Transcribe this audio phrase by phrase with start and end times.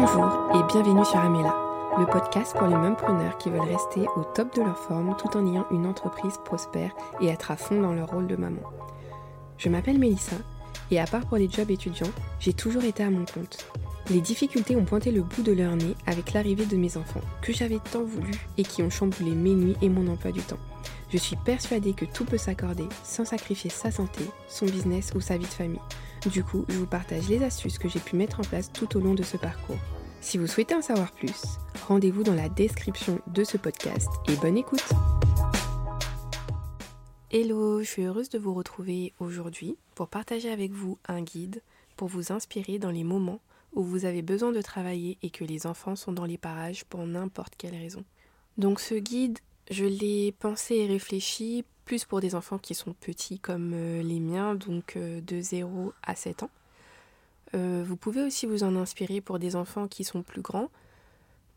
[0.00, 1.54] Bonjour et bienvenue sur Amela,
[1.98, 5.46] le podcast pour les preneurs qui veulent rester au top de leur forme tout en
[5.46, 8.62] ayant une entreprise prospère et être à fond dans leur rôle de maman.
[9.58, 10.36] Je m'appelle Mélissa
[10.90, 13.66] et à part pour les jobs étudiants, j'ai toujours été à mon compte.
[14.08, 17.52] Les difficultés ont pointé le bout de leur nez avec l'arrivée de mes enfants, que
[17.52, 20.56] j'avais tant voulu et qui ont chamboulé mes nuits et mon emploi du temps.
[21.12, 25.36] Je suis persuadée que tout peut s'accorder sans sacrifier sa santé, son business ou sa
[25.36, 25.78] vie de famille.
[26.26, 29.00] Du coup, je vous partage les astuces que j'ai pu mettre en place tout au
[29.00, 29.78] long de ce parcours.
[30.20, 31.40] Si vous souhaitez en savoir plus,
[31.88, 34.86] rendez-vous dans la description de ce podcast et bonne écoute
[37.30, 41.62] Hello, je suis heureuse de vous retrouver aujourd'hui pour partager avec vous un guide
[41.96, 43.40] pour vous inspirer dans les moments
[43.72, 47.06] où vous avez besoin de travailler et que les enfants sont dans les parages pour
[47.06, 48.04] n'importe quelle raison.
[48.58, 49.38] Donc ce guide,
[49.70, 51.64] je l'ai pensé et réfléchi
[51.98, 56.14] pour des enfants qui sont petits comme euh, les miens, donc euh, de 0 à
[56.14, 56.50] 7 ans.
[57.54, 60.70] Euh, vous pouvez aussi vous en inspirer pour des enfants qui sont plus grands,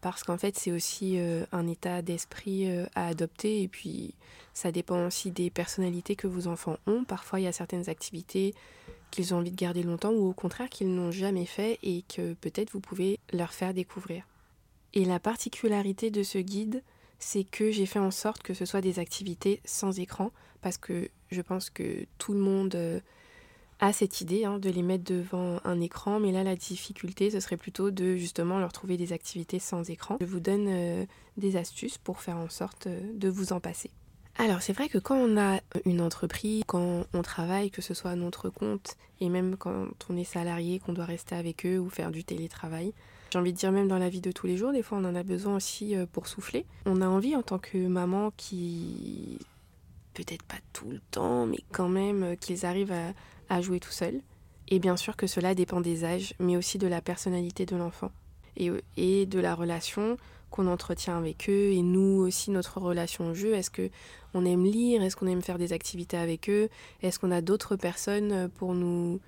[0.02, 1.20] parce qu'en fait c'est aussi
[1.52, 4.16] un état d'esprit à adopter, et puis
[4.54, 7.04] ça dépend aussi des personnalités que vos enfants ont.
[7.04, 8.56] Parfois il y a certaines activités
[9.12, 12.34] qu'ils ont envie de garder longtemps ou au contraire qu'ils n'ont jamais fait et que
[12.34, 14.24] peut-être vous pouvez leur faire découvrir.
[14.94, 16.82] Et la particularité de ce guide,
[17.24, 21.10] c'est que j'ai fait en sorte que ce soit des activités sans écran parce que
[21.32, 23.00] je pense que tout le monde euh,
[23.80, 27.40] a cette idée hein, de les mettre devant un écran, mais là la difficulté ce
[27.40, 30.18] serait plutôt de justement leur trouver des activités sans écran.
[30.22, 31.06] Je vous donne euh,
[31.38, 33.90] des astuces pour faire en sorte euh, de vous en passer.
[34.38, 38.12] Alors c'est vrai que quand on a une entreprise, quand on travaille, que ce soit
[38.12, 41.90] à notre compte, et même quand on est salarié, qu'on doit rester avec eux ou
[41.90, 42.94] faire du télétravail,
[43.34, 45.06] j'ai envie de dire même dans la vie de tous les jours, des fois on
[45.06, 46.68] en a besoin aussi euh, pour souffler.
[46.86, 49.40] On a envie en tant que maman qui,
[50.14, 52.94] peut-être pas tout le temps, mais quand même euh, qu'ils arrivent
[53.50, 54.22] à, jouer tout seuls.
[54.68, 58.12] Et bien sûr que cela dépend des âges, mais aussi de la personnalité de l'enfant
[58.56, 60.18] et, de la relation
[60.52, 63.56] qu'on entretient avec eux et nous aussi notre relation au jeu.
[63.56, 63.90] Est-ce que
[64.36, 65.02] on aime lire?
[65.02, 66.70] Est-ce qu'on aime faire des activités avec eux?
[67.02, 69.20] Est-ce qu'on a d'autres personnes pour nous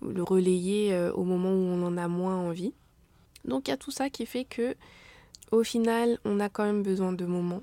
[0.00, 2.72] le relayer euh, au moment où on en a moins envie?
[3.44, 4.76] Donc il y a tout ça qui fait que
[5.52, 7.62] au final, on a quand même besoin de moments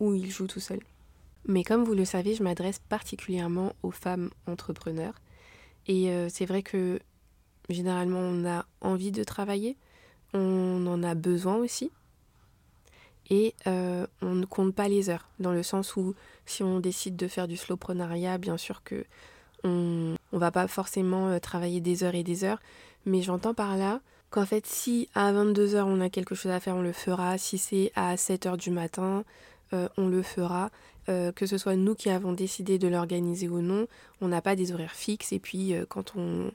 [0.00, 0.80] où il joue tout seul.
[1.46, 5.14] Mais comme vous le savez, je m'adresse particulièrement aux femmes entrepreneurs.
[5.86, 6.98] Et euh, c'est vrai que
[7.68, 9.76] généralement on a envie de travailler,
[10.32, 11.90] on en a besoin aussi.
[13.30, 16.14] Et euh, on ne compte pas les heures, dans le sens où
[16.44, 19.04] si on décide de faire du slowprenariat, bien sûr que
[19.62, 22.60] on, on va pas forcément euh, travailler des heures et des heures,
[23.06, 24.00] mais j'entends par là
[24.34, 27.58] qu'en fait si à 22h on a quelque chose à faire, on le fera, si
[27.58, 29.24] c'est à 7h du matin,
[29.72, 30.70] euh, on le fera,
[31.06, 33.86] que ce soit nous qui avons décidé de l'organiser ou non,
[34.22, 36.50] on n'a pas des horaires fixes et puis quand on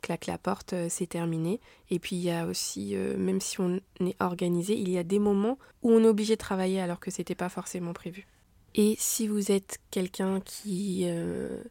[0.00, 1.60] claque la porte, euh, c'est terminé.
[1.90, 5.04] Et puis il y a aussi, euh, même si on est organisé, il y a
[5.04, 8.26] des moments où on est obligé de travailler alors que c'était pas forcément prévu.
[8.74, 11.62] Et si vous êtes quelqu'un euh,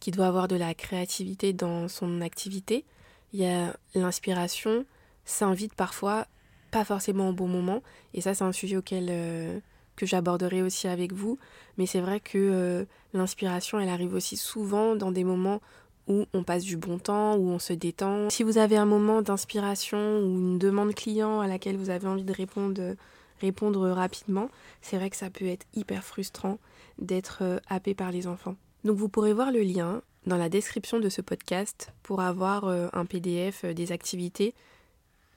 [0.00, 2.84] qui doit avoir de la créativité dans son activité,
[3.32, 4.84] il y a l'inspiration
[5.24, 6.26] s'invite parfois
[6.70, 7.82] pas forcément au bon moment.
[8.14, 9.62] Et ça, c'est un sujet auquel
[9.96, 11.38] que j'aborderai aussi avec vous.
[11.76, 15.60] Mais c'est vrai que l'inspiration, elle arrive aussi souvent dans des moments
[16.08, 18.30] où on passe du bon temps, où on se détend.
[18.30, 22.24] Si vous avez un moment d'inspiration ou une demande client à laquelle vous avez envie
[22.24, 22.96] de répondre,
[23.40, 24.48] répondre rapidement,
[24.80, 26.58] c'est vrai que ça peut être hyper frustrant
[26.98, 28.56] d'être euh, happé par les enfants.
[28.84, 32.88] Donc vous pourrez voir le lien dans la description de ce podcast pour avoir euh,
[32.92, 34.54] un PDF euh, des activités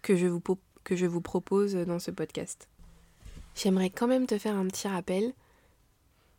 [0.02, 0.41] que je vous,
[0.84, 2.68] que je vous propose dans ce podcast.
[3.56, 5.34] J'aimerais quand même te faire un petit rappel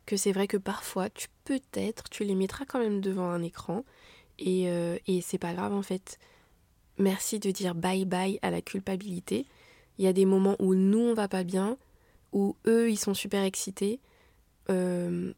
[0.07, 3.85] que c'est vrai que parfois, tu peut-être, tu les mettras quand même devant un écran
[4.47, 6.19] euh, et, c'est pas grave en fait.
[6.99, 9.47] Merci de dire bye bye à la culpabilité.
[9.99, 11.77] Il y a des moments où nous on va pas bien,
[12.33, 14.01] où eux ils sont super excités.
[14.71, 15.33] Euh,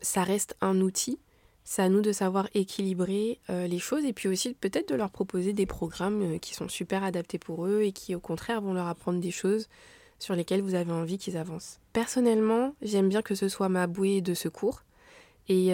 [0.00, 1.18] ça reste un outil.
[1.64, 5.10] C'est à nous de savoir équilibrer euh, les choses et puis aussi peut-être de leur
[5.10, 8.86] proposer des programmes qui sont super adaptés pour eux et qui au contraire vont leur
[8.86, 9.68] apprendre des choses
[10.18, 11.80] sur lesquelles vous avez envie qu'ils avancent.
[11.92, 14.82] Personnellement, j'aime bien que ce soit ma bouée de secours
[15.48, 15.66] et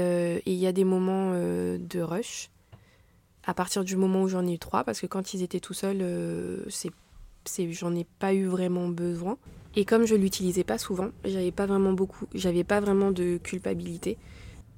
[0.46, 2.50] il y a des moments de rush
[3.44, 5.74] à partir du moment où j'en ai eu trois, parce que quand ils étaient tout
[5.74, 9.38] seuls, euh, c'est, j'en ai pas eu vraiment besoin.
[9.76, 14.18] Et comme je l'utilisais pas souvent, j'avais pas vraiment beaucoup, j'avais pas vraiment de culpabilité,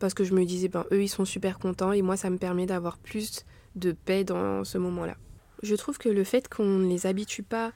[0.03, 2.37] parce que je me disais, ben eux ils sont super contents et moi ça me
[2.37, 3.47] permet d'avoir plus
[3.77, 5.17] de paix dans ce moment-là.
[5.63, 7.73] Je trouve que le fait qu'on ne les habitue pas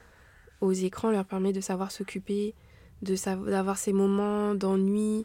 [0.61, 2.55] aux écrans leur permet de savoir s'occuper,
[3.01, 5.25] d'avoir ces moments d'ennui,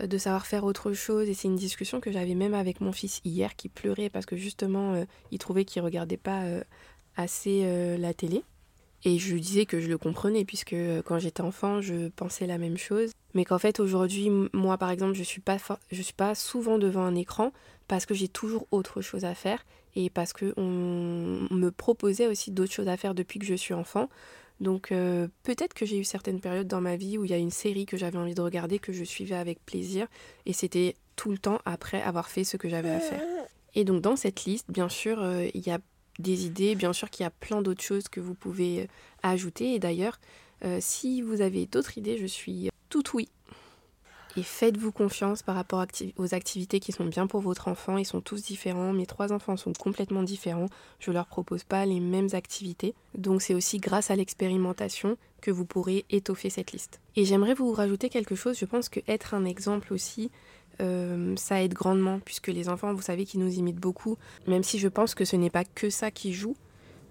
[0.00, 1.28] euh, de savoir faire autre chose.
[1.28, 4.36] Et c'est une discussion que j'avais même avec mon fils hier qui pleurait parce que
[4.36, 6.62] justement, euh, il trouvait qu'il regardait pas euh,
[7.16, 8.42] assez la télé.
[9.04, 12.46] Et je lui disais que je le comprenais, puisque euh, quand j'étais enfant, je pensais
[12.46, 13.12] la même chose.
[13.34, 17.02] Mais qu'en fait, aujourd'hui, moi, par exemple, je ne suis, pas suis pas souvent devant
[17.02, 17.52] un écran
[17.86, 19.64] parce que j'ai toujours autre chose à faire
[19.96, 24.08] et parce qu'on me proposait aussi d'autres choses à faire depuis que je suis enfant.
[24.60, 27.38] Donc euh, peut-être que j'ai eu certaines périodes dans ma vie où il y a
[27.38, 30.06] une série que j'avais envie de regarder, que je suivais avec plaisir,
[30.46, 33.22] et c'était tout le temps après avoir fait ce que j'avais à faire.
[33.74, 35.78] Et donc dans cette liste, bien sûr, euh, il y a
[36.18, 38.86] des idées, bien sûr qu'il y a plein d'autres choses que vous pouvez euh,
[39.22, 40.18] ajouter, et d'ailleurs,
[40.80, 43.28] si vous avez d'autres idées, je suis tout oui
[44.38, 45.84] et faites-vous confiance par rapport
[46.16, 47.98] aux activités qui sont bien pour votre enfant.
[47.98, 48.92] Ils sont tous différents.
[48.92, 50.68] Mes trois enfants sont complètement différents.
[51.00, 52.94] Je ne leur propose pas les mêmes activités.
[53.16, 57.00] Donc c'est aussi grâce à l'expérimentation que vous pourrez étoffer cette liste.
[57.16, 58.56] Et j'aimerais vous rajouter quelque chose.
[58.56, 60.30] Je pense que être un exemple aussi,
[60.80, 64.16] euh, ça aide grandement, puisque les enfants, vous savez qu'ils nous imitent beaucoup,
[64.46, 66.56] même si je pense que ce n'est pas que ça qui joue,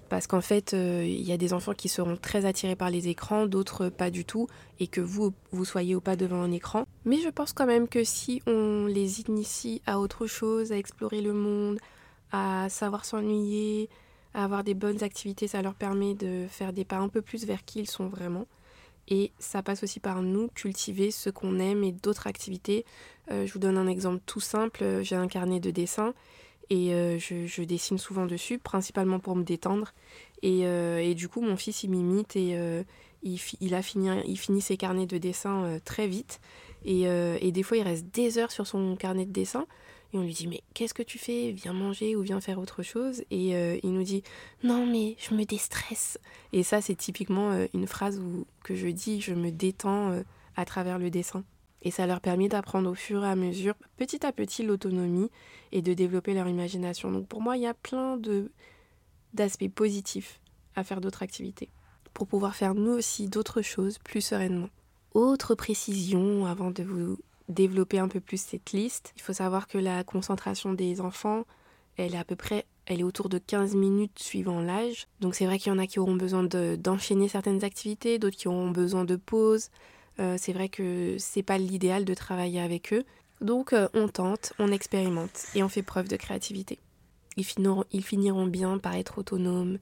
[0.09, 3.09] parce qu'en fait, euh, il y a des enfants qui seront très attirés par les
[3.09, 4.47] écrans, d'autres pas du tout,
[4.79, 6.85] et que vous, vous soyez ou pas devant un écran.
[7.05, 11.21] Mais je pense quand même que si on les initie à autre chose, à explorer
[11.21, 11.79] le monde,
[12.31, 13.89] à savoir s'ennuyer,
[14.33, 17.45] à avoir des bonnes activités, ça leur permet de faire des pas un peu plus
[17.45, 18.45] vers qui ils sont vraiment.
[19.07, 22.85] Et ça passe aussi par nous, cultiver ce qu'on aime et d'autres activités.
[23.31, 26.13] Euh, je vous donne un exemple tout simple, j'ai un carnet de dessin
[26.69, 29.93] et euh, je, dessine souvent dessus, principalement pour me détendre.
[30.41, 32.83] Et, euh, du coup, mon fils, il m'imite et euh,
[33.71, 36.39] a fini, il finit ses carnets de dessin très vite.
[36.85, 39.65] Et, et, des fois, il reste des heures sur son carnet de dessin.
[40.13, 41.51] Et on lui dit, mais qu'est-ce que tu fais?
[41.51, 43.23] Viens manger ou viens faire autre chose.
[43.29, 43.49] Et
[43.83, 44.23] il nous dit,
[44.63, 46.17] non, mais je me déstresse.
[46.53, 50.21] Et ça, c'est typiquement une phrase où, que je dis, je me détends
[50.55, 51.43] à travers le dessin.
[51.83, 55.29] Et ça leur permet d'apprendre au fur et à mesure, petit à petit, l'autonomie
[55.71, 57.11] et de développer leur imagination.
[57.11, 58.51] Donc pour moi, il y a plein de
[59.33, 60.39] d'aspects positifs
[60.75, 61.69] à faire d'autres activités
[62.13, 64.69] pour pouvoir faire nous aussi d'autres choses plus sereinement.
[65.17, 67.17] Autre précision avant de vous
[67.49, 71.47] développer un peu plus cette liste, il faut savoir que la concentration des enfants,
[71.97, 75.07] elle est à peu près elle est autour de 15 minutes suivant l'âge.
[75.19, 78.47] Donc c'est vrai qu'il y en a qui auront besoin d'enchaîner certaines activités, d'autres qui
[78.47, 79.71] auront besoin de pauses,
[80.19, 83.03] euh, c'est vrai que c'est pas l'idéal de travailler avec eux.
[83.41, 86.77] Donc euh, on tente, on expérimente et on fait preuve de créativité.
[87.37, 89.79] Ils finiront, ils finiront bien par être autonomes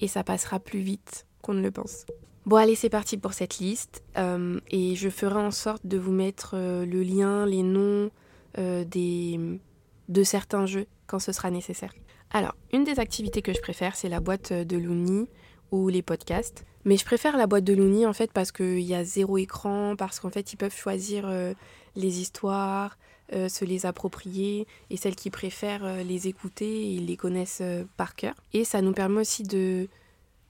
[0.00, 2.04] et ça passera plus vite qu'on ne le pense.
[2.46, 6.12] Bon allez c'est parti pour cette liste euh, et je ferai en sorte de vous
[6.12, 8.10] mettre le lien, les noms
[8.56, 9.60] des,
[10.08, 11.92] de certains jeux quand ce sera nécessaire.
[12.30, 15.26] Alors, une des activités que je préfère, c'est la boîte de Looney
[15.70, 16.64] ou les podcasts.
[16.84, 19.96] Mais je préfère la boîte de Looney en fait parce qu'il y a zéro écran,
[19.96, 21.52] parce qu'en fait ils peuvent choisir euh,
[21.96, 22.96] les histoires,
[23.32, 27.62] euh, se les approprier et celles qui préfèrent euh, les écouter, ils les connaissent
[27.96, 28.34] par cœur.
[28.52, 29.88] Et ça nous permet aussi de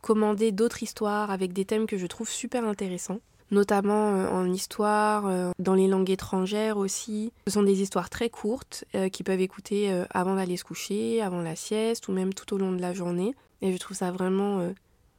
[0.07, 3.21] commander d'autres histoires avec des thèmes que je trouve super intéressants
[3.53, 7.33] notamment en histoire, dans les langues étrangères aussi.
[7.47, 11.55] Ce sont des histoires très courtes qui peuvent écouter avant d'aller se coucher, avant la
[11.55, 13.37] sieste ou même tout au long de la journée.
[13.63, 14.69] Et je trouve ça vraiment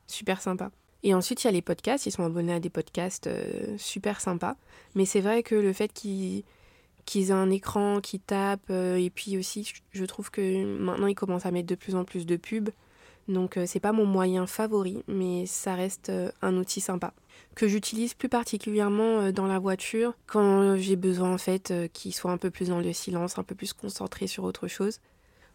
[0.07, 0.71] super sympa.
[1.03, 4.19] Et ensuite, il y a les podcasts, ils sont abonnés à des podcasts euh, super
[4.19, 4.55] sympas.
[4.95, 6.43] Mais c'est vrai que le fait qu'ils
[7.15, 11.45] aient un écran qui tape, euh, et puis aussi, je trouve que maintenant, ils commencent
[11.45, 12.69] à mettre de plus en plus de pubs.
[13.27, 17.13] Donc, euh, c'est pas mon moyen favori, mais ça reste un outil sympa.
[17.55, 22.37] Que j'utilise plus particulièrement dans la voiture, quand j'ai besoin, en fait, qu'il soit un
[22.37, 24.99] peu plus dans le silence, un peu plus concentré sur autre chose,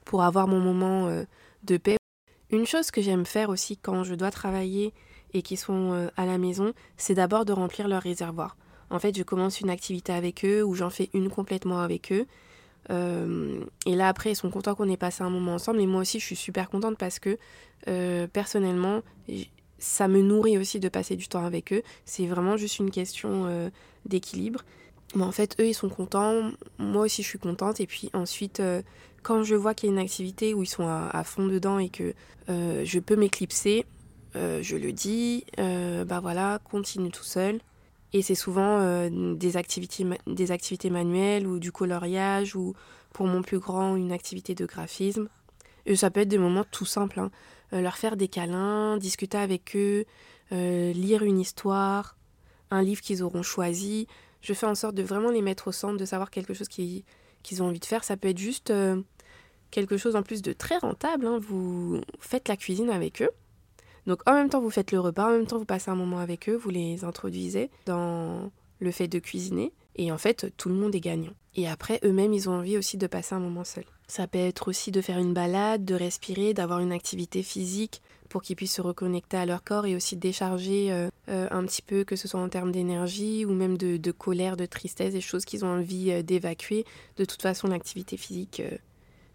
[0.04, 1.08] pour avoir mon moment
[1.64, 1.96] de paix.
[2.50, 4.92] Une chose que j'aime faire aussi quand je dois travailler
[5.32, 8.56] et qui sont euh, à la maison, c'est d'abord de remplir leur réservoir.
[8.90, 12.26] En fait, je commence une activité avec eux ou j'en fais une complètement avec eux.
[12.90, 15.80] Euh, et là, après, ils sont contents qu'on ait passé un moment ensemble.
[15.80, 17.38] Et moi aussi, je suis super contente parce que
[17.88, 19.02] euh, personnellement,
[19.78, 21.82] ça me nourrit aussi de passer du temps avec eux.
[22.04, 23.70] C'est vraiment juste une question
[24.06, 24.60] d'équilibre.
[25.14, 26.52] Mais en fait, eux, ils sont contents.
[26.78, 27.80] Moi aussi, je suis contente.
[27.80, 28.62] Et puis ensuite,
[29.22, 31.88] quand je vois qu'il y a une activité où ils sont à, fond dedans et
[31.88, 32.14] que
[32.48, 33.86] euh, je peux m'éclipser,
[34.36, 37.60] euh, je le dis, euh, bah voilà, continue tout seul.
[38.12, 42.74] Et c'est souvent des, activités, des activités manuelles ou du coloriage ou
[43.12, 45.28] pour mon plus grand une activité de graphisme.
[45.86, 47.30] Et ça peut être des moments tout simples, hein.
[47.72, 50.04] leur faire des câlins, discuter avec eux,
[50.50, 52.16] lire une histoire,
[52.70, 54.06] un livre qu'ils auront choisi.
[54.42, 57.62] Je fais en sorte de vraiment les mettre au centre, de savoir quelque chose qu'ils
[57.62, 58.04] ont envie de faire.
[58.04, 58.72] Ça peut être juste
[59.72, 61.26] quelque chose en plus de très rentable.
[61.26, 61.38] Hein.
[61.40, 63.30] Vous faites la cuisine avec eux.
[64.06, 66.18] Donc en même temps, vous faites le repas, en même temps, vous passez un moment
[66.18, 69.72] avec eux, vous les introduisez dans le fait de cuisiner.
[69.96, 71.34] Et en fait, tout le monde est gagnant.
[71.54, 73.84] Et après, eux-mêmes, ils ont envie aussi de passer un moment seul.
[74.08, 78.40] Ça peut être aussi de faire une balade, de respirer, d'avoir une activité physique pour
[78.40, 82.04] qu'ils puissent se reconnecter à leur corps et aussi décharger euh, euh, un petit peu,
[82.04, 85.66] que ce soit en termes d'énergie ou même de, colère, de tristesse, des choses qu'ils
[85.66, 86.86] ont envie d'évacuer.
[87.18, 88.62] De toute façon, l'activité physique,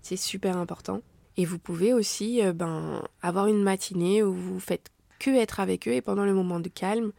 [0.02, 1.02] c'est super important.
[1.38, 4.90] Et vous pouvez aussi ben, avoir une matinée où vous faites
[5.20, 7.12] que être avec eux et pendant le moment de calme,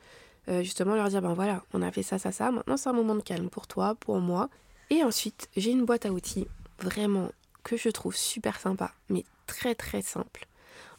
[0.49, 3.15] justement leur dire ben voilà, on a fait ça, ça, ça, maintenant c'est un moment
[3.15, 4.51] de calme pour toi, pour moi.
[4.91, 6.49] Et ensuite, j'ai une boîte à outils
[6.81, 7.31] vraiment
[7.63, 10.47] que je trouve super sympa, mais très très simple.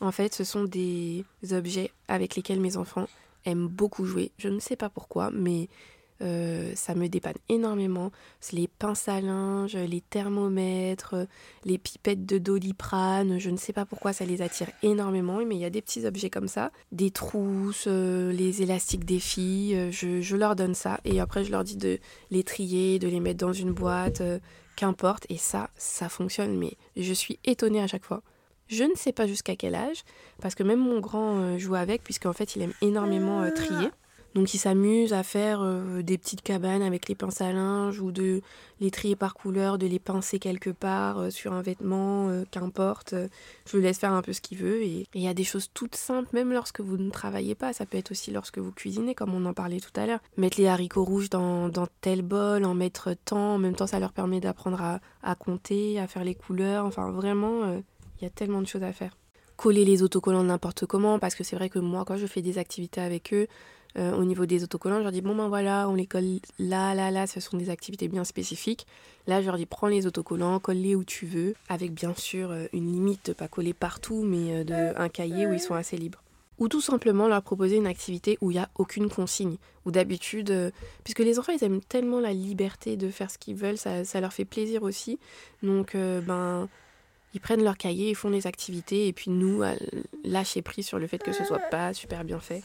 [0.01, 3.07] En fait, ce sont des objets avec lesquels mes enfants
[3.45, 4.31] aiment beaucoup jouer.
[4.37, 5.67] Je ne sais pas pourquoi, mais
[6.21, 8.11] euh, ça me dépanne énormément.
[8.51, 11.15] Les pinces à linge, les thermomètres,
[11.65, 13.39] les pipettes de doliprane.
[13.39, 16.05] Je ne sais pas pourquoi ça les attire énormément, mais il y a des petits
[16.05, 16.71] objets comme ça.
[16.91, 19.75] Des trousses, euh, les élastiques des filles.
[19.75, 21.99] Euh, je, leur donne ça et après je leur dis de
[22.31, 24.21] les trier, de les mettre dans une boîte,
[24.75, 25.25] qu'importe.
[25.29, 28.21] Et ça, ça fonctionne, mais je suis étonnée à chaque fois.
[28.67, 30.03] Je ne sais pas jusqu'à quel âge,
[30.41, 33.89] parce que même mon grand joue avec, puisqu'en fait il aime énormément trier.
[34.35, 38.11] Donc ils s'amusent à faire euh, des petites cabanes avec les pinces à linge ou
[38.11, 38.41] de
[38.79, 43.15] les trier par couleur, de les pincer quelque part euh, sur un vêtement, euh, qu'importe.
[43.65, 44.83] Je le laisse faire un peu ce qu'il veut.
[44.83, 47.73] Et il y a des choses toutes simples, même lorsque vous ne travaillez pas.
[47.73, 50.19] Ça peut être aussi lorsque vous cuisinez, comme on en parlait tout à l'heure.
[50.37, 51.71] Mettre les haricots rouges dans,
[52.01, 53.55] tel bol, en mettre tant.
[53.55, 56.85] En même temps, ça leur permet d'apprendre à, à, compter, à faire les couleurs.
[56.85, 59.17] Enfin, vraiment, il y a tellement de choses à faire.
[59.57, 62.57] Coller les autocollants n'importe comment, parce que c'est vrai que moi, quand je fais des
[62.59, 63.47] activités avec eux,
[63.97, 66.93] euh, au niveau des autocollants, je leur dis bon ben voilà, on les colle là,
[66.93, 68.85] là, là, ce sont des activités bien spécifiques.
[69.25, 72.67] Là, je leur dis prends les autocollants, colle-les où tu veux, avec bien sûr euh,
[72.71, 75.97] une limite de pas coller partout, mais euh, de un cahier où ils sont assez
[75.97, 76.21] libres.
[76.59, 79.55] Ou tout simplement leur proposer une activité où il n'y a aucune consigne.
[79.85, 83.77] Ou d'habitude, puisque les enfants ils aiment tellement la liberté de faire ce qu'ils veulent,
[83.77, 85.19] ça, ça, leur fait plaisir aussi.
[85.63, 86.67] Donc ben
[87.33, 89.63] ils prennent leur cahier, ils font les activités, et puis nous,
[90.25, 92.61] lâcher prise sur le fait que ce soit pas super bien fait.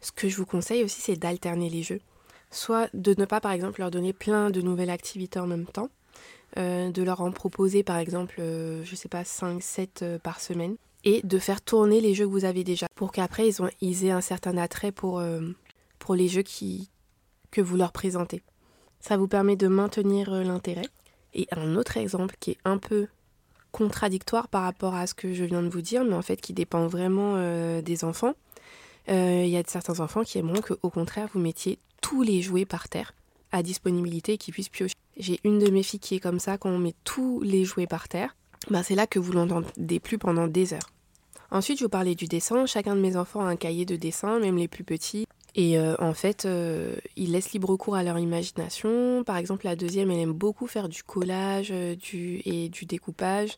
[0.00, 2.00] Ce que je vous conseille aussi, c'est d'alterner les jeux.
[2.50, 5.90] Soit de ne pas, par exemple, leur donner plein de nouvelles activités en même temps,
[6.56, 10.40] euh, de leur en proposer, par exemple, euh, je sais pas, 5, 7 euh, par
[10.40, 13.50] semaine, et de faire tourner les jeux que vous avez déjà, pour qu'après,
[13.80, 15.22] ils, aient un certain attrait pour,
[15.98, 16.90] pour les jeux qui,
[17.50, 18.42] que vous leur présentez.
[19.00, 20.86] Ça vous permet de maintenir l'intérêt.
[21.34, 23.06] Et un autre exemple qui est un peu
[23.70, 26.52] contradictoire par rapport à ce que je viens de vous dire, mais en fait qui
[26.52, 27.36] dépend vraiment
[27.80, 28.47] des enfants, euh,
[29.08, 32.88] il y a certains enfants qui aimeront qu'au contraire, vous mettiez tous les jouets par
[32.88, 33.14] terre
[33.52, 34.94] à disponibilité et qu'ils puissent piocher.
[35.16, 37.86] J'ai une de mes filles qui est comme ça, quand on met tous les jouets
[37.86, 38.36] par terre,
[38.70, 40.90] ben c'est là que vous l'entendez plus pendant des heures.
[41.50, 42.66] Ensuite, je vous parlais du dessin.
[42.66, 45.26] Chacun de mes enfants a un cahier de dessin, même les plus petits.
[45.54, 49.24] Et euh, en fait, euh, ils laissent libre cours à leur imagination.
[49.24, 53.56] Par exemple, la deuxième, elle aime beaucoup faire du collage du, et du découpage.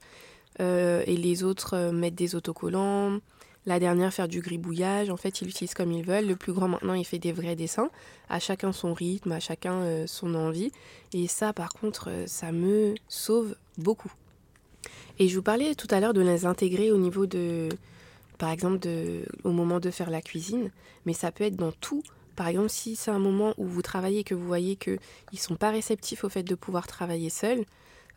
[0.61, 3.19] et les autres mettent des autocollants.
[3.67, 5.11] La dernière, faire du gribouillage.
[5.11, 6.26] En fait, ils l'utilisent comme ils veulent.
[6.26, 7.90] Le plus grand, maintenant, il fait des vrais dessins.
[8.29, 10.73] À chacun son rythme, à chacun euh, son envie.
[11.12, 14.12] Et ça, par contre, euh, ça me sauve beaucoup.
[15.19, 17.69] Et je vous parlais tout à l'heure de les intégrer au niveau de,
[18.38, 18.88] par exemple,
[19.45, 20.71] au moment de faire la cuisine.
[21.05, 22.02] Mais ça peut être dans tout.
[22.37, 24.99] Par exemple, si c'est un moment où vous travaillez et que vous voyez qu'ils
[25.33, 27.67] ne sont pas réceptifs au fait de pouvoir travailler seuls,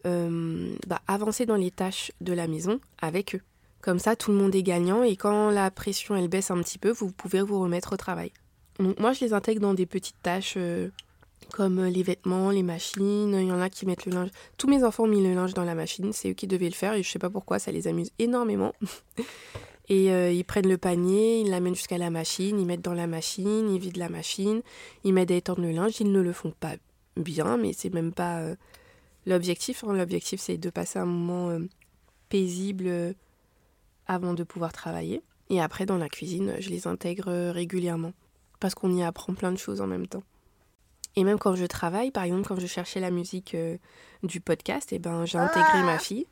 [0.05, 3.41] euh, bah, avancez dans les tâches de la maison avec eux.
[3.83, 6.79] Comme ça, tout le monde est gagnant et quand la pression elle baisse un petit
[6.79, 8.31] peu, vous pouvez vous remettre au travail.
[8.79, 10.87] Donc moi, je les intègre dans des petites tâches euh,
[11.51, 13.37] comme euh, les vêtements, les machines.
[13.37, 14.29] Il y en a qui mettent le linge.
[14.57, 16.75] Tous mes enfants ont mis le linge dans la machine, c'est eux qui devaient le
[16.75, 18.73] faire et je sais pas pourquoi, ça les amuse énormément.
[19.89, 23.07] et euh, ils prennent le panier, ils l'amènent jusqu'à la machine, ils mettent dans la
[23.07, 24.61] machine, ils vident la machine,
[25.03, 25.99] ils mettent à étendre le linge.
[25.99, 26.75] Ils ne le font pas
[27.17, 28.41] bien, mais c'est même pas
[29.25, 29.83] l'objectif.
[29.83, 29.91] Hein.
[29.91, 31.59] L'objectif, c'est de passer un moment
[32.29, 33.13] paisible
[34.07, 35.21] avant de pouvoir travailler.
[35.49, 38.13] Et après, dans la cuisine, je les intègre régulièrement.
[38.59, 40.23] Parce qu'on y apprend plein de choses en même temps.
[41.15, 43.77] Et même quand je travaille, par exemple, quand je cherchais la musique euh,
[44.23, 46.25] du podcast, et eh ben, j'ai intégré ma fille.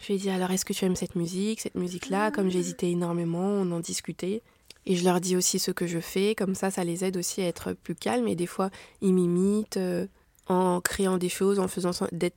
[0.00, 2.30] Je lui ai dit alors, est-ce que tu aimes cette musique, cette musique-là?
[2.30, 4.42] Comme j'hésitais énormément, on en discutait.
[4.86, 7.42] Et je leur dis aussi ce que je fais, comme ça, ça les aide aussi
[7.42, 8.28] à être plus calmes.
[8.28, 8.70] Et des fois,
[9.02, 10.06] ils m'imitent euh,
[10.46, 11.90] en créant des choses, en faisant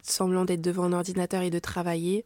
[0.04, 2.26] semblant d'être devant un ordinateur et de travailler.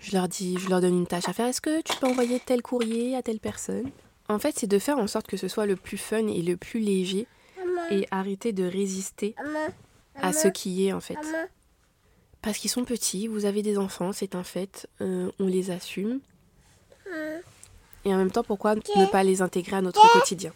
[0.00, 1.46] Je leur dis, je leur donne une tâche à faire.
[1.46, 3.90] Est-ce que tu peux envoyer tel courrier à telle personne?
[4.28, 6.56] En fait, c'est de faire en sorte que ce soit le plus fun et le
[6.56, 7.26] plus léger
[7.90, 9.34] et arrêter de résister
[10.14, 11.18] à ce qui est en fait.
[12.42, 16.20] Parce qu'ils sont petits, vous avez des enfants, c'est un fait, euh, on les assume.
[18.04, 20.52] Et en même temps, pourquoi ne pas les intégrer à notre quotidien?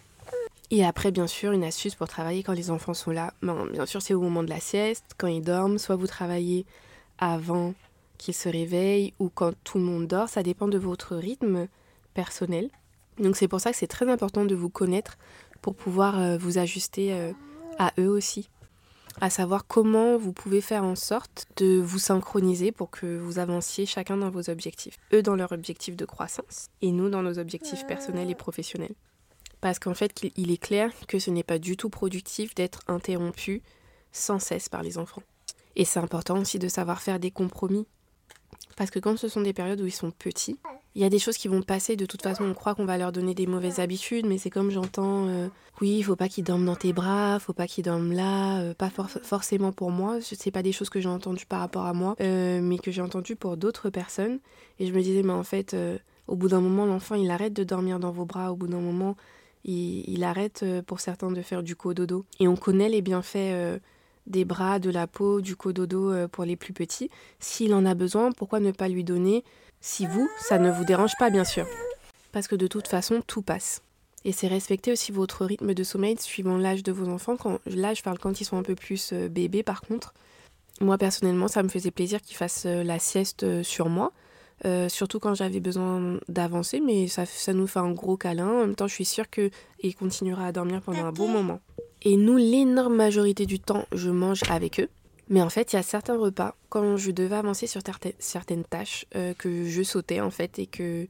[0.71, 3.35] Et après, bien sûr, une astuce pour travailler quand les enfants sont là.
[3.43, 5.79] bien sûr, c'est au moment de la sieste, quand ils dorment.
[5.79, 6.65] Soit vous travaillez
[7.19, 7.75] avant
[8.25, 11.69] qu'il se réveille ou quand tout le monde dort, ça dépend de votre rythme
[12.15, 12.71] personnel.
[13.19, 15.19] Donc c'est pour ça que c'est très important de vous connaître
[15.61, 17.33] pour pouvoir euh, vous ajuster euh,
[17.79, 18.49] à eux aussi.
[19.21, 23.87] À savoir comment vous pouvez faire en sorte de vous synchroniser pour que vous avanciez
[23.87, 24.97] chacun dans vos objectifs.
[25.13, 28.95] Eux dans leur objectif de croissance et nous dans nos objectifs personnels et professionnels.
[29.61, 33.63] Parce qu'en fait, il est clair que ce n'est pas du tout productif d'être interrompu
[34.13, 35.23] sans cesse par les enfants.
[35.77, 37.87] Et c'est important aussi de savoir faire des compromis.
[38.77, 40.59] Parce que quand ce sont des périodes où ils sont petits,
[40.95, 41.97] il y a des choses qui vont passer.
[41.97, 44.71] De toute façon, on croit qu'on va leur donner des mauvaises habitudes, mais c'est comme
[44.71, 45.49] j'entends euh,
[45.81, 48.75] oui, il faut pas qu'ils dorment dans tes bras, faut pas qu'ils dorment là, euh,
[48.75, 50.21] pas forcément pour moi.
[50.21, 52.91] Ce n'est pas des choses que j'ai entendues par rapport à moi, euh, mais que
[52.91, 54.39] j'ai entendues pour d'autres personnes.
[54.79, 55.77] Et je me disais, mais en fait,
[56.29, 58.53] au bout d'un moment, l'enfant, il arrête de dormir dans vos bras.
[58.53, 59.17] Au bout d'un moment,
[59.65, 62.25] il, il, arrête pour certains de faire du cododo.
[62.39, 63.81] Et on connaît les bienfaits
[64.27, 67.11] des bras, de la peau, du cododo euh, pour les plus petits.
[67.41, 69.45] S'il en a besoin, pourquoi ne pas lui donner
[69.81, 71.67] si vous, ça ne vous dérange pas bien sûr
[72.33, 73.83] Parce que de toute façon, tout passe.
[74.25, 77.37] Et c'est respecter aussi votre rythme de sommeil suivant l'âge de vos enfants.
[77.37, 80.15] Quand, là, je parle quand ils sont un peu plus euh, bébés par contre.
[80.81, 84.13] Moi personnellement, ça me faisait plaisir qu'ils fassent euh, la sieste sur moi.
[84.89, 88.49] surtout quand j'avais besoin d'avancer, mais ça, ça nous fait un gros câlin.
[88.49, 91.61] En même temps, je suis sûre qu'il continuera à dormir pendant un bon moment.
[92.05, 94.89] Et nous, l'énorme majorité du temps, je mange avec eux.
[95.31, 97.81] Mais en fait, il y a certains repas, quand je devais avancer sur
[98.19, 101.07] certaines tâches, euh, que je sautais en fait, et que.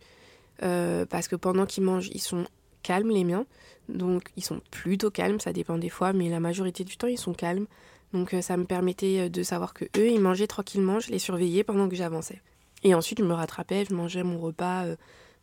[0.62, 2.46] Euh, parce que pendant qu'ils mangent, ils sont
[2.84, 3.44] calmes, les miens.
[3.88, 7.18] Donc, ils sont plutôt calmes, ça dépend des fois, mais la majorité du temps, ils
[7.18, 7.66] sont calmes.
[8.12, 11.64] Donc, euh, ça me permettait de savoir que eux, ils mangeaient tranquillement, je les surveillais
[11.64, 12.40] pendant que j'avançais.
[12.84, 14.84] Et ensuite, je me rattrapais, je mangeais mon repas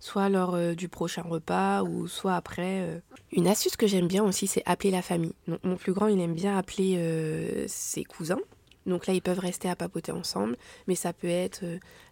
[0.02, 2.82] soit lors euh, du prochain repas ou soit après.
[2.82, 3.00] Euh.
[3.32, 5.34] Une astuce que j'aime bien aussi, c'est appeler la famille.
[5.64, 8.40] mon plus grand, il aime bien appeler euh, ses cousins.
[8.88, 11.64] Donc là, ils peuvent rester à papoter ensemble, mais ça peut être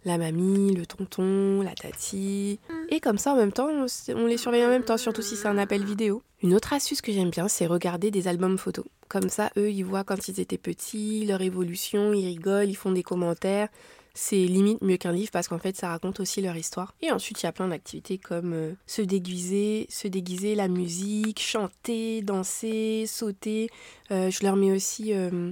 [0.05, 2.59] la mamie, le tonton, la tati.
[2.89, 3.69] Et comme ça, en même temps,
[4.09, 6.21] on les surveille en même temps, surtout si c'est un appel vidéo.
[6.43, 8.85] Une autre astuce que j'aime bien, c'est regarder des albums photos.
[9.07, 12.91] Comme ça, eux, ils voient quand ils étaient petits, leur évolution, ils rigolent, ils font
[12.91, 13.69] des commentaires
[14.13, 16.93] c'est limite mieux qu'un livre parce qu'en fait ça raconte aussi leur histoire.
[17.01, 21.39] Et ensuite il y a plein d'activités comme euh, se déguiser, se déguiser, la musique,
[21.39, 23.69] chanter, danser, sauter.
[24.11, 25.51] Euh, je leur mets aussi euh,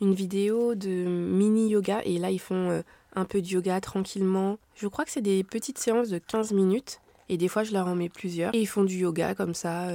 [0.00, 2.82] une vidéo de mini yoga et là ils font
[3.14, 4.58] un peu de yoga tranquillement.
[4.74, 7.86] Je crois que c'est des petites séances de 15 minutes et des fois je leur
[7.86, 9.88] en mets plusieurs et ils font du yoga comme ça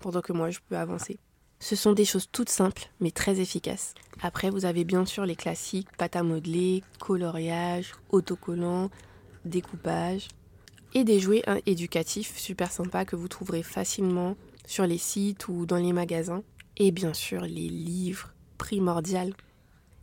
[0.00, 1.18] pendant que moi je peux avancer.
[1.60, 3.94] Ce sont des choses toutes simples mais très efficaces.
[4.20, 8.90] Après, vous avez bien sûr les classiques pâte à modeler, coloriage, autocollant,
[9.44, 10.28] découpage
[10.94, 15.66] et des jouets hein, éducatifs super sympas que vous trouverez facilement sur les sites ou
[15.66, 16.42] dans les magasins.
[16.76, 19.34] Et bien sûr, les livres primordial.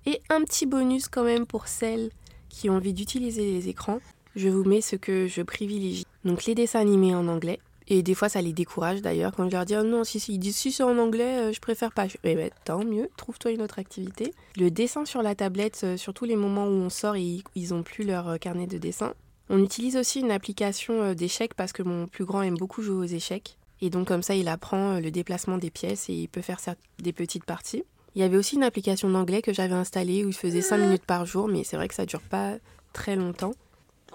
[0.06, 2.10] Et un petit bonus quand même pour celles
[2.50, 4.00] qui ont envie d'utiliser les écrans,
[4.36, 6.06] je vous mets ce que je privilégie.
[6.26, 9.56] Donc les dessins animés en anglais, et des fois, ça les décourage d'ailleurs quand je
[9.56, 11.92] leur dis oh non, si, si, ils disent si c'est en anglais, euh, je préfère
[11.92, 12.08] pas.
[12.24, 14.34] Eh ben, tant mieux, trouve-toi une autre activité.
[14.58, 17.84] Le dessin sur la tablette, euh, surtout les moments où on sort et ils n'ont
[17.84, 19.14] plus leur euh, carnet de dessin.
[19.50, 23.04] On utilise aussi une application d'échecs parce que mon plus grand aime beaucoup jouer aux
[23.04, 23.58] échecs.
[23.80, 26.58] Et donc, comme ça, il apprend le déplacement des pièces et il peut faire
[26.98, 27.84] des petites parties.
[28.16, 31.06] Il y avait aussi une application d'anglais que j'avais installée où il faisait 5 minutes
[31.06, 32.56] par jour, mais c'est vrai que ça dure pas
[32.94, 33.52] très longtemps.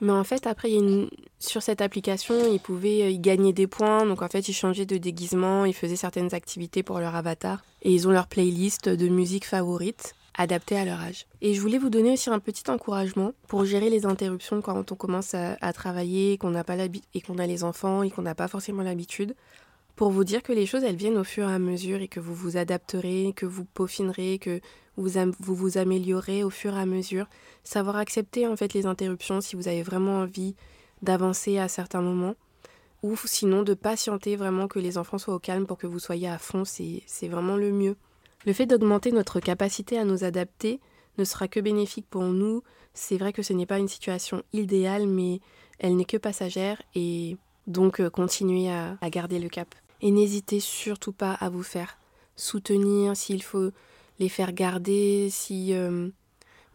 [0.00, 0.70] Mais en fait, après,
[1.38, 4.06] sur cette application, ils pouvaient euh, y gagner des points.
[4.06, 7.62] Donc en fait, ils changeaient de déguisement, ils faisaient certaines activités pour leur avatar.
[7.82, 11.26] Et ils ont leur playlist de musique favorite adaptée à leur âge.
[11.42, 14.94] Et je voulais vous donner aussi un petit encouragement pour gérer les interruptions quand on
[14.94, 16.76] commence à, travailler, qu'on n'a pas
[17.14, 19.34] et qu'on a les enfants et qu'on n'a pas forcément l'habitude
[19.96, 22.20] pour vous dire que les choses, elles viennent au fur et à mesure et que
[22.20, 24.62] vous vous adapterez, que vous peaufinerez, que
[25.00, 27.26] vous vous, améliorez au fur et à mesure.
[27.64, 30.54] Savoir accepter en fait les interruptions si vous avez vraiment envie
[31.02, 32.34] d'avancer à certains moments.
[33.02, 36.28] Ou sinon de patienter vraiment que les enfants soient au calme pour que vous soyez
[36.28, 37.96] à fond, c'est vraiment le mieux.
[38.44, 40.80] Le fait d'augmenter notre capacité à nous adapter
[41.18, 42.62] ne sera que bénéfique pour nous.
[42.92, 45.40] C'est vrai que ce n'est pas une situation idéale, mais
[45.78, 49.74] elle n'est que passagère et donc euh, continuez à garder le cap.
[50.02, 51.98] Et n'hésitez surtout pas à vous faire
[52.36, 53.70] soutenir s'il faut
[54.20, 56.08] les faire garder, si euh,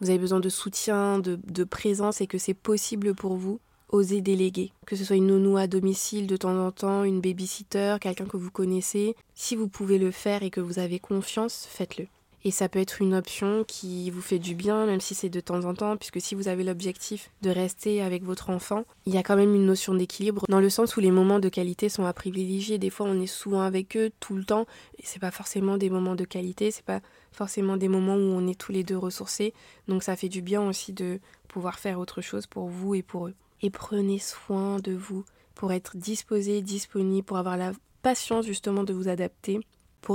[0.02, 4.22] vous avez besoin de soutien, de, de présence et que c'est possible pour vous, osez
[4.22, 4.72] déléguer.
[4.86, 8.38] Que ce soit une nounou à domicile de temps en temps, une babysitter, quelqu'un que
[8.38, 9.16] vous connaissez.
[9.36, 12.08] Si vous pouvez le faire et que vous avez confiance, faites-le.
[12.48, 15.40] Et ça peut être une option qui vous fait du bien, même si c'est de
[15.40, 19.18] temps en temps, puisque si vous avez l'objectif de rester avec votre enfant, il y
[19.18, 22.06] a quand même une notion d'équilibre, dans le sens où les moments de qualité sont
[22.06, 22.78] à privilégier.
[22.78, 24.68] Des fois, on est souvent avec eux tout le temps,
[25.00, 28.48] et c'est pas forcément des moments de qualité, c'est pas forcément des moments où on
[28.48, 29.56] est tous les deux ressourcés.
[29.88, 33.26] Donc ça fait du bien aussi de pouvoir faire autre chose pour vous et pour
[33.26, 33.34] eux.
[33.64, 35.26] Et prenez soin de vous.
[35.56, 39.62] pour être disposé, disponible, pour avoir la patience justement de vous adapter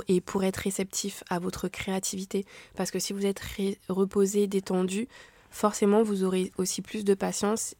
[0.09, 2.44] et pour être réceptif à votre créativité.
[2.76, 3.42] Parce que si vous êtes
[3.88, 5.09] reposé, détendu,
[5.50, 7.74] forcément vous aurez aussi plus de patience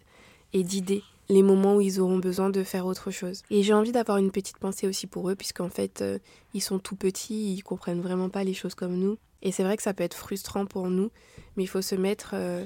[0.53, 3.43] et d'idées les moments où ils auront besoin de faire autre chose.
[3.51, 6.19] Et j'ai envie d'avoir une petite pensée aussi pour eux, puisqu'en fait, euh,
[6.55, 9.17] ils sont tout petits, ils comprennent vraiment pas les choses comme nous.
[9.41, 11.11] Et c'est vrai que ça peut être frustrant pour nous,
[11.57, 12.65] mais il faut se mettre euh,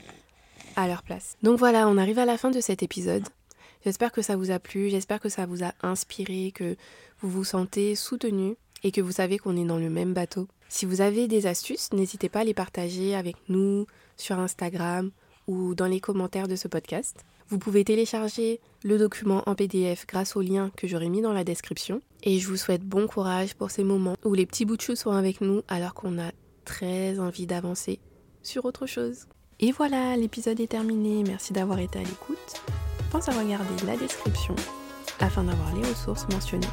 [0.77, 1.37] à leur place.
[1.43, 3.25] Donc voilà, on arrive à la fin de cet épisode.
[3.85, 6.77] J'espère que ça vous a plu, j'espère que ça vous a inspiré, que
[7.21, 10.47] vous vous sentez soutenu et que vous savez qu'on est dans le même bateau.
[10.69, 15.11] Si vous avez des astuces, n'hésitez pas à les partager avec nous sur Instagram
[15.49, 17.25] ou dans les commentaires de ce podcast.
[17.49, 21.45] Vous pouvez télécharger le document en PDF grâce au lien que j'aurai mis dans la
[21.45, 22.01] description.
[22.23, 24.97] Et je vous souhaite bon courage pour ces moments où les petits bouts de chou
[24.97, 26.31] sont avec nous alors qu'on a
[26.65, 27.99] très envie d'avancer
[28.43, 29.27] sur autre chose.
[29.61, 31.23] Et voilà, l'épisode est terminé.
[31.27, 32.63] Merci d'avoir été à l'écoute.
[33.11, 34.57] Pense à regarder la description
[35.21, 36.67] afin d'avoir les ressources mentionnées.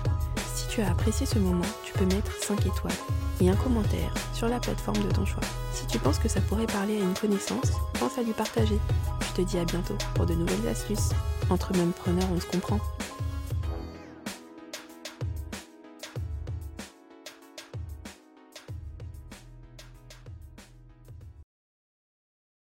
[0.56, 2.94] Si tu as apprécié ce moment, tu peux mettre 5 étoiles
[3.42, 5.44] et un commentaire sur la plateforme de ton choix.
[5.74, 8.80] Si tu penses que ça pourrait parler à une connaissance, pense à lui partager.
[9.22, 11.10] Je te dis à bientôt pour de nouvelles astuces.
[11.50, 12.80] Entre même preneurs, on se comprend.